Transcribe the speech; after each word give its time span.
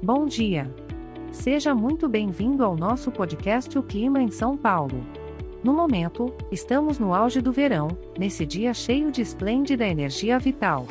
Bom 0.00 0.26
dia. 0.26 0.72
Seja 1.32 1.74
muito 1.74 2.08
bem-vindo 2.08 2.62
ao 2.64 2.76
nosso 2.76 3.10
podcast 3.10 3.76
O 3.76 3.82
Clima 3.82 4.22
em 4.22 4.30
São 4.30 4.56
Paulo. 4.56 5.04
No 5.62 5.74
momento, 5.74 6.32
estamos 6.52 7.00
no 7.00 7.12
auge 7.12 7.40
do 7.40 7.50
verão, 7.50 7.88
nesse 8.16 8.46
dia 8.46 8.72
cheio 8.72 9.10
de 9.10 9.20
esplêndida 9.20 9.84
energia 9.84 10.38
vital. 10.38 10.86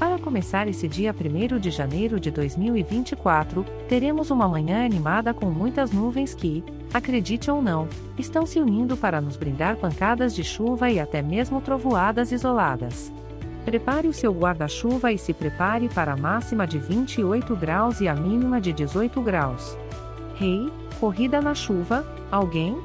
Para 0.00 0.18
começar 0.18 0.66
esse 0.66 0.88
dia 0.88 1.14
1 1.14 1.60
de 1.60 1.70
janeiro 1.70 2.18
de 2.18 2.32
2024, 2.32 3.64
teremos 3.88 4.32
uma 4.32 4.48
manhã 4.48 4.84
animada 4.84 5.32
com 5.32 5.46
muitas 5.46 5.92
nuvens 5.92 6.34
que, 6.34 6.64
acredite 6.92 7.48
ou 7.52 7.62
não, 7.62 7.86
estão 8.18 8.44
se 8.44 8.58
unindo 8.58 8.96
para 8.96 9.20
nos 9.20 9.36
brindar 9.36 9.76
pancadas 9.76 10.34
de 10.34 10.42
chuva 10.42 10.90
e 10.90 10.98
até 10.98 11.22
mesmo 11.22 11.60
trovoadas 11.60 12.32
isoladas. 12.32 13.12
Prepare 13.64 14.08
o 14.08 14.12
seu 14.12 14.32
guarda-chuva 14.32 15.12
e 15.12 15.18
se 15.18 15.32
prepare 15.32 15.88
para 15.88 16.12
a 16.12 16.16
máxima 16.16 16.66
de 16.66 16.78
28 16.78 17.54
graus 17.56 18.00
e 18.00 18.08
a 18.08 18.14
mínima 18.14 18.60
de 18.60 18.72
18 18.72 19.20
graus. 19.20 19.76
Hey, 20.40 20.72
corrida 20.98 21.40
na 21.40 21.54
chuva, 21.54 22.04
alguém? 22.30 22.76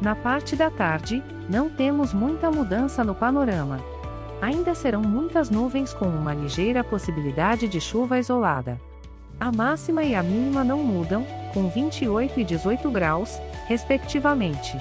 Na 0.00 0.14
parte 0.14 0.56
da 0.56 0.70
tarde, 0.70 1.22
não 1.48 1.68
temos 1.68 2.12
muita 2.12 2.50
mudança 2.50 3.02
no 3.02 3.14
panorama 3.14 3.80
ainda 4.42 4.74
serão 4.74 5.00
muitas 5.00 5.48
nuvens 5.48 5.94
com 5.94 6.06
uma 6.06 6.34
ligeira 6.34 6.82
possibilidade 6.82 7.68
de 7.68 7.80
chuva 7.80 8.18
isolada. 8.18 8.78
A 9.38 9.52
máxima 9.52 10.02
e 10.02 10.16
a 10.16 10.22
mínima 10.22 10.64
não 10.64 10.78
mudam, 10.78 11.24
com 11.54 11.68
28 11.68 12.40
e 12.40 12.44
18 12.44 12.90
graus, 12.90 13.40
respectivamente. 13.68 14.76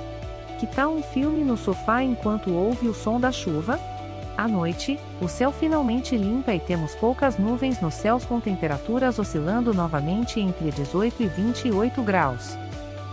Que 0.60 0.66
tal 0.66 0.92
um 0.92 1.04
filme 1.04 1.44
no 1.44 1.56
sofá 1.56 2.02
enquanto 2.02 2.52
ouve 2.52 2.88
o 2.88 2.94
som 2.94 3.20
da 3.20 3.32
chuva? 3.32 3.80
À 4.42 4.48
noite, 4.48 5.00
o 5.22 5.28
céu 5.28 5.52
finalmente 5.52 6.18
limpa 6.18 6.52
e 6.52 6.60
temos 6.60 6.96
poucas 6.96 7.38
nuvens 7.38 7.80
nos 7.80 7.94
céus 7.94 8.26
com 8.26 8.40
temperaturas 8.40 9.20
oscilando 9.20 9.72
novamente 9.72 10.40
entre 10.40 10.72
18 10.72 11.22
e 11.22 11.28
28 11.28 12.02
graus. 12.02 12.58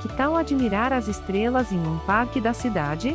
Que 0.01 0.09
tal 0.09 0.35
admirar 0.35 0.91
as 0.91 1.07
estrelas 1.07 1.71
em 1.71 1.79
um 1.79 1.99
parque 2.07 2.41
da 2.41 2.55
cidade? 2.55 3.15